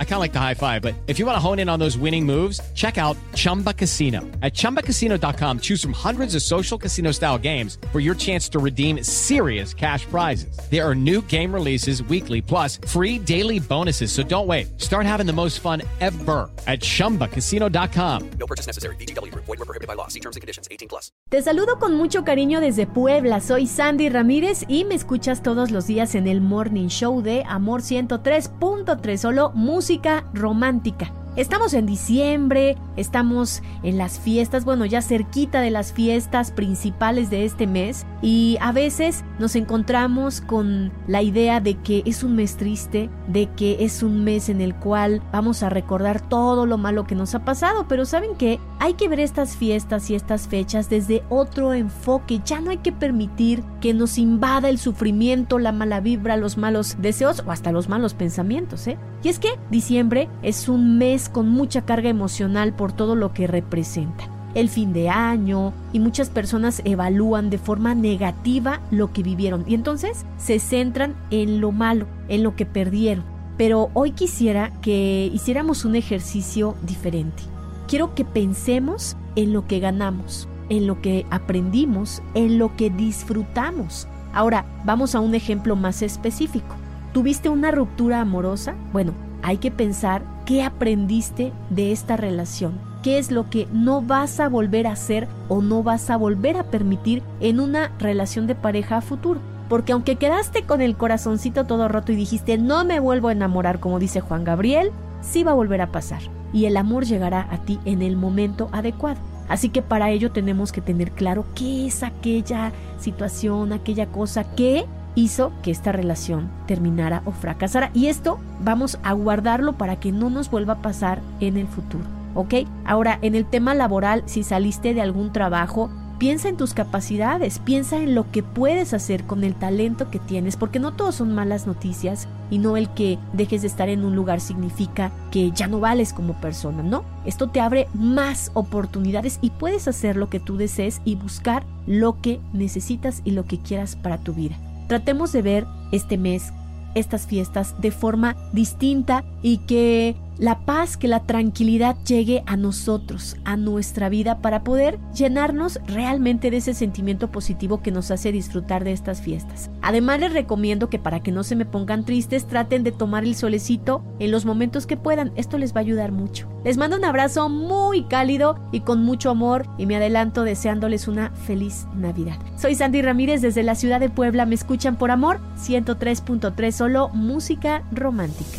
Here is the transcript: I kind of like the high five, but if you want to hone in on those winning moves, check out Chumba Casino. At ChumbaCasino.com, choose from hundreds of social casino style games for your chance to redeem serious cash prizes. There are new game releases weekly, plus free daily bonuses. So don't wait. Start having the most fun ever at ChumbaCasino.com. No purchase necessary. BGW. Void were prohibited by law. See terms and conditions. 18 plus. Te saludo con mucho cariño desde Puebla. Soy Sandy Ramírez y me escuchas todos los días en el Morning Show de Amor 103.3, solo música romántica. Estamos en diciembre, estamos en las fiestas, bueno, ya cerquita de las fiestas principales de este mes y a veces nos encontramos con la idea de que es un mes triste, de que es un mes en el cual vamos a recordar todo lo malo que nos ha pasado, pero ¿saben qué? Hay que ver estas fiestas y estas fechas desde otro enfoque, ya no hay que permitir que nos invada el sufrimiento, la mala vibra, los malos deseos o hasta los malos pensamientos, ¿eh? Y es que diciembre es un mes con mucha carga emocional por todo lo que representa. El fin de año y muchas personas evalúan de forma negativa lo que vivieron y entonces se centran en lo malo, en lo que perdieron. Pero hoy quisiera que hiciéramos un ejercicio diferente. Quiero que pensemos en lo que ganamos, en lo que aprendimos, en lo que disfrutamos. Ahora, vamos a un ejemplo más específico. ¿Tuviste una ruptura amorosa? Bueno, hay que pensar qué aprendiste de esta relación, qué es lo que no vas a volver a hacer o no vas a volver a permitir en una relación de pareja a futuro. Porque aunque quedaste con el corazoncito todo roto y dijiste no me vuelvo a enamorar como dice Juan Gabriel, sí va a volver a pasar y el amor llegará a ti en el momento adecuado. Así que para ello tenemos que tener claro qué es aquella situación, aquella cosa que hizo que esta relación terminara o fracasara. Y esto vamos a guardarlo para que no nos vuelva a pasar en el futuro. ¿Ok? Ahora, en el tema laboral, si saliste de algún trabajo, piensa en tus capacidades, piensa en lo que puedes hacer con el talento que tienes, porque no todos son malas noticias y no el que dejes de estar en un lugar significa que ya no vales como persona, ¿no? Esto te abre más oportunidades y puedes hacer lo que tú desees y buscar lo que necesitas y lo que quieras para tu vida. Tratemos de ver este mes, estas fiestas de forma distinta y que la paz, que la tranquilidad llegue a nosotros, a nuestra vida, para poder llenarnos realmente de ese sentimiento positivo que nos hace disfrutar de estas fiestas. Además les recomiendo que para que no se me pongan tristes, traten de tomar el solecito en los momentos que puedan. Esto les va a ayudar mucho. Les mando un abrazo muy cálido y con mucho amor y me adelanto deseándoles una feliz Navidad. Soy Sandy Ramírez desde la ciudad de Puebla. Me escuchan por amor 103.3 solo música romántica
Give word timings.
I 0.00 0.04
kind 0.04 0.14
of 0.14 0.20
like 0.20 0.32
the 0.32 0.40
high 0.40 0.54
five, 0.54 0.82
but 0.82 0.96
if 1.06 1.20
you 1.20 1.26
want 1.26 1.36
to 1.36 1.40
hone 1.40 1.60
in 1.60 1.68
on 1.68 1.78
those 1.78 1.96
winning 1.96 2.26
moves, 2.26 2.60
check 2.74 2.98
out 2.98 3.16
Chumba 3.36 3.72
Casino. 3.72 4.22
At 4.42 4.54
ChumbaCasino.com, 4.54 5.60
choose 5.60 5.80
from 5.80 5.92
hundreds 5.92 6.34
of 6.34 6.42
social 6.42 6.76
casino 6.76 7.12
style 7.12 7.38
games 7.38 7.78
for 7.92 8.00
your 8.00 8.16
chance 8.16 8.48
to 8.48 8.58
redeem 8.58 9.04
serious 9.04 9.72
cash 9.72 10.04
prizes. 10.06 10.58
There 10.68 10.84
are 10.84 10.96
new 10.96 11.22
game 11.28 11.54
releases 11.54 12.02
weekly, 12.02 12.42
plus 12.42 12.80
free 12.88 13.20
daily 13.20 13.60
bonuses. 13.60 14.10
So 14.10 14.24
don't 14.24 14.48
wait. 14.48 14.80
Start 14.80 15.06
having 15.06 15.26
the 15.26 15.32
most 15.32 15.60
fun 15.60 15.82
ever 16.00 16.50
at 16.66 16.80
ChumbaCasino.com. 16.80 18.30
No 18.40 18.46
purchase 18.46 18.66
necessary. 18.66 18.96
BGW. 18.96 19.32
Void 19.34 19.46
were 19.46 19.56
prohibited 19.58 19.86
by 19.86 19.94
law. 19.94 20.08
See 20.08 20.20
terms 20.20 20.34
and 20.34 20.40
conditions. 20.40 20.66
18 20.72 20.88
plus. 20.88 21.12
Te 21.28 21.40
saludo 21.42 21.78
con 21.78 21.94
mucho 21.94 22.24
cariño 22.24 22.60
desde 22.60 22.86
Puebla. 22.86 23.40
Soy 23.40 23.66
Sandy 23.66 24.08
Ramírez 24.08 24.64
y 24.66 24.84
me 24.84 24.96
escuchas 24.96 25.42
todos 25.42 25.70
los 25.70 25.86
días 25.86 26.14
en 26.14 26.26
el 26.26 26.40
Morning 26.40 26.88
Show 26.88 27.22
de 27.22 27.44
Amor 27.46 27.82
103.3, 27.82 29.16
solo 29.16 29.50
música 29.54 29.87
romántica. 30.34 31.10
Estamos 31.36 31.72
en 31.72 31.86
diciembre, 31.86 32.76
estamos 33.00 33.62
en 33.82 33.98
las 33.98 34.18
fiestas, 34.18 34.64
bueno, 34.64 34.84
ya 34.84 35.02
cerquita 35.02 35.60
de 35.60 35.70
las 35.70 35.92
fiestas 35.92 36.50
principales 36.50 37.30
de 37.30 37.44
este 37.44 37.66
mes 37.66 38.06
y 38.22 38.58
a 38.60 38.72
veces 38.72 39.24
nos 39.38 39.56
encontramos 39.56 40.40
con 40.40 40.92
la 41.06 41.22
idea 41.22 41.60
de 41.60 41.74
que 41.74 42.02
es 42.06 42.22
un 42.22 42.36
mes 42.36 42.56
triste, 42.56 43.10
de 43.28 43.48
que 43.54 43.84
es 43.84 44.02
un 44.02 44.24
mes 44.24 44.48
en 44.48 44.60
el 44.60 44.74
cual 44.74 45.22
vamos 45.32 45.62
a 45.62 45.68
recordar 45.68 46.20
todo 46.20 46.66
lo 46.66 46.78
malo 46.78 47.06
que 47.06 47.14
nos 47.14 47.34
ha 47.34 47.44
pasado, 47.44 47.86
pero 47.88 48.04
¿saben 48.04 48.36
qué? 48.36 48.58
Hay 48.80 48.94
que 48.94 49.08
ver 49.08 49.20
estas 49.20 49.56
fiestas 49.56 50.10
y 50.10 50.14
estas 50.14 50.48
fechas 50.48 50.88
desde 50.88 51.22
otro 51.28 51.74
enfoque, 51.74 52.40
ya 52.44 52.60
no 52.60 52.70
hay 52.70 52.78
que 52.78 52.92
permitir 52.92 53.62
que 53.80 53.94
nos 53.94 54.18
invada 54.18 54.68
el 54.68 54.78
sufrimiento, 54.78 55.58
la 55.58 55.72
mala 55.72 56.00
vibra, 56.00 56.36
los 56.36 56.58
malos 56.58 56.96
deseos 57.00 57.42
o 57.46 57.50
hasta 57.50 57.72
los 57.72 57.88
malos 57.88 58.14
pensamientos, 58.14 58.86
¿eh? 58.86 58.98
Y 59.22 59.28
es 59.28 59.38
que 59.38 59.48
diciembre 59.70 60.28
es 60.42 60.68
un 60.68 60.98
mes 60.98 61.28
con 61.28 61.48
mucha 61.48 61.82
carga 61.82 62.08
emocional 62.08 62.74
por 62.88 62.96
todo 62.96 63.16
lo 63.16 63.34
que 63.34 63.46
representa. 63.46 64.24
El 64.54 64.70
fin 64.70 64.94
de 64.94 65.10
año 65.10 65.74
y 65.92 66.00
muchas 66.00 66.30
personas 66.30 66.80
evalúan 66.86 67.50
de 67.50 67.58
forma 67.58 67.94
negativa 67.94 68.80
lo 68.90 69.12
que 69.12 69.22
vivieron 69.22 69.62
y 69.68 69.74
entonces 69.74 70.24
se 70.38 70.58
centran 70.58 71.14
en 71.30 71.60
lo 71.60 71.70
malo, 71.70 72.06
en 72.28 72.42
lo 72.42 72.56
que 72.56 72.64
perdieron. 72.64 73.24
Pero 73.58 73.90
hoy 73.92 74.12
quisiera 74.12 74.72
que 74.80 75.30
hiciéramos 75.34 75.84
un 75.84 75.96
ejercicio 75.96 76.76
diferente. 76.82 77.42
Quiero 77.88 78.14
que 78.14 78.24
pensemos 78.24 79.18
en 79.36 79.52
lo 79.52 79.66
que 79.66 79.80
ganamos, 79.80 80.48
en 80.70 80.86
lo 80.86 81.02
que 81.02 81.26
aprendimos, 81.30 82.22
en 82.32 82.58
lo 82.58 82.74
que 82.74 82.88
disfrutamos. 82.88 84.08
Ahora, 84.32 84.64
vamos 84.86 85.14
a 85.14 85.20
un 85.20 85.34
ejemplo 85.34 85.76
más 85.76 86.00
específico. 86.00 86.74
¿Tuviste 87.12 87.50
una 87.50 87.70
ruptura 87.70 88.22
amorosa? 88.22 88.74
Bueno, 88.94 89.12
hay 89.42 89.58
que 89.58 89.70
pensar 89.70 90.22
qué 90.48 90.62
aprendiste 90.62 91.52
de 91.68 91.92
esta 91.92 92.16
relación, 92.16 92.80
qué 93.02 93.18
es 93.18 93.30
lo 93.30 93.50
que 93.50 93.68
no 93.70 94.00
vas 94.00 94.40
a 94.40 94.48
volver 94.48 94.86
a 94.86 94.92
hacer 94.92 95.28
o 95.48 95.60
no 95.60 95.82
vas 95.82 96.08
a 96.08 96.16
volver 96.16 96.56
a 96.56 96.62
permitir 96.62 97.22
en 97.40 97.60
una 97.60 97.92
relación 97.98 98.46
de 98.46 98.54
pareja 98.54 98.96
a 98.96 99.00
futuro. 99.02 99.40
Porque 99.68 99.92
aunque 99.92 100.16
quedaste 100.16 100.62
con 100.62 100.80
el 100.80 100.96
corazoncito 100.96 101.66
todo 101.66 101.86
roto 101.88 102.12
y 102.12 102.16
dijiste 102.16 102.56
no 102.56 102.86
me 102.86 102.98
vuelvo 102.98 103.28
a 103.28 103.32
enamorar 103.32 103.78
como 103.78 103.98
dice 103.98 104.22
Juan 104.22 104.44
Gabriel, 104.44 104.90
sí 105.20 105.44
va 105.44 105.50
a 105.50 105.54
volver 105.54 105.82
a 105.82 105.92
pasar 105.92 106.22
y 106.50 106.64
el 106.64 106.78
amor 106.78 107.04
llegará 107.04 107.46
a 107.50 107.58
ti 107.58 107.78
en 107.84 108.00
el 108.00 108.16
momento 108.16 108.70
adecuado. 108.72 109.20
Así 109.50 109.68
que 109.68 109.82
para 109.82 110.10
ello 110.10 110.32
tenemos 110.32 110.72
que 110.72 110.80
tener 110.80 111.10
claro 111.10 111.44
qué 111.54 111.88
es 111.88 112.02
aquella 112.02 112.72
situación, 112.98 113.74
aquella 113.74 114.06
cosa 114.06 114.44
que 114.44 114.86
hizo 115.18 115.52
que 115.62 115.70
esta 115.70 115.92
relación 115.92 116.48
terminara 116.66 117.22
o 117.24 117.32
fracasara. 117.32 117.90
Y 117.92 118.06
esto 118.06 118.38
vamos 118.62 118.98
a 119.02 119.12
guardarlo 119.12 119.74
para 119.74 119.96
que 119.96 120.12
no 120.12 120.30
nos 120.30 120.50
vuelva 120.50 120.74
a 120.74 120.82
pasar 120.82 121.20
en 121.40 121.56
el 121.56 121.66
futuro. 121.66 122.04
¿Ok? 122.34 122.54
Ahora, 122.84 123.18
en 123.22 123.34
el 123.34 123.44
tema 123.44 123.74
laboral, 123.74 124.22
si 124.26 124.44
saliste 124.44 124.94
de 124.94 125.00
algún 125.00 125.32
trabajo, 125.32 125.90
piensa 126.18 126.48
en 126.48 126.56
tus 126.56 126.74
capacidades, 126.74 127.58
piensa 127.58 127.96
en 127.96 128.14
lo 128.14 128.30
que 128.30 128.42
puedes 128.42 128.92
hacer 128.94 129.24
con 129.24 129.42
el 129.42 129.54
talento 129.54 130.10
que 130.10 130.18
tienes, 130.18 130.56
porque 130.56 130.78
no 130.78 130.92
todos 130.92 131.16
son 131.16 131.34
malas 131.34 131.66
noticias 131.66 132.28
y 132.50 132.58
no 132.58 132.76
el 132.76 132.88
que 132.90 133.18
dejes 133.32 133.62
de 133.62 133.68
estar 133.68 133.88
en 133.88 134.04
un 134.04 134.14
lugar 134.14 134.40
significa 134.40 135.10
que 135.30 135.50
ya 135.52 135.66
no 135.66 135.80
vales 135.80 136.12
como 136.12 136.34
persona, 136.34 136.82
¿no? 136.82 137.02
Esto 137.24 137.48
te 137.48 137.60
abre 137.60 137.88
más 137.94 138.50
oportunidades 138.54 139.38
y 139.42 139.50
puedes 139.50 139.88
hacer 139.88 140.16
lo 140.16 140.28
que 140.28 140.40
tú 140.40 140.56
desees 140.56 141.00
y 141.04 141.14
buscar 141.16 141.64
lo 141.86 142.20
que 142.20 142.40
necesitas 142.52 143.22
y 143.24 143.32
lo 143.32 143.46
que 143.46 143.58
quieras 143.58 143.96
para 143.96 144.18
tu 144.18 144.32
vida. 144.32 144.56
Tratemos 144.88 145.32
de 145.32 145.42
ver 145.42 145.66
este 145.92 146.18
mes, 146.18 146.52
estas 146.94 147.26
fiestas 147.26 147.80
de 147.80 147.90
forma 147.90 148.36
distinta 148.52 149.24
y 149.42 149.58
que 149.58 150.16
la 150.38 150.60
paz, 150.60 150.96
que 150.96 151.08
la 151.08 151.24
tranquilidad 151.24 151.96
llegue 152.06 152.42
a 152.46 152.56
nosotros, 152.56 153.36
a 153.44 153.56
nuestra 153.56 154.08
vida, 154.08 154.40
para 154.40 154.62
poder 154.62 154.98
llenarnos 155.14 155.80
realmente 155.86 156.50
de 156.50 156.58
ese 156.58 156.74
sentimiento 156.74 157.30
positivo 157.30 157.82
que 157.82 157.90
nos 157.90 158.10
hace 158.10 158.32
disfrutar 158.32 158.84
de 158.84 158.92
estas 158.92 159.20
fiestas. 159.20 159.70
Además 159.82 160.20
les 160.20 160.32
recomiendo 160.32 160.88
que 160.88 160.98
para 160.98 161.20
que 161.20 161.32
no 161.32 161.42
se 161.42 161.56
me 161.56 161.64
pongan 161.64 162.04
tristes, 162.04 162.46
traten 162.46 162.84
de 162.84 162.92
tomar 162.92 163.24
el 163.24 163.34
solecito 163.34 164.02
en 164.18 164.30
los 164.30 164.44
momentos 164.44 164.86
que 164.86 164.96
puedan. 164.96 165.32
Esto 165.36 165.58
les 165.58 165.74
va 165.74 165.78
a 165.78 165.80
ayudar 165.80 166.12
mucho. 166.12 166.48
Les 166.64 166.76
mando 166.76 166.96
un 166.96 167.04
abrazo 167.04 167.48
muy 167.48 168.04
cálido 168.04 168.58
y 168.72 168.80
con 168.80 169.02
mucho 169.02 169.30
amor 169.30 169.66
y 169.78 169.86
me 169.86 169.96
adelanto 169.96 170.44
deseándoles 170.44 171.08
una 171.08 171.30
feliz 171.30 171.86
Navidad. 171.94 172.36
Soy 172.56 172.74
Sandy 172.74 173.02
Ramírez 173.02 173.42
desde 173.42 173.62
la 173.62 173.74
ciudad 173.74 174.00
de 174.00 174.10
Puebla. 174.10 174.46
Me 174.46 174.54
escuchan 174.54 174.96
por 174.96 175.10
amor 175.10 175.40
103.3 175.56 176.70
solo 176.72 177.08
música 177.10 177.82
romántica 177.90 178.58